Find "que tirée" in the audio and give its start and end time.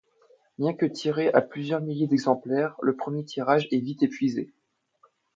0.73-1.31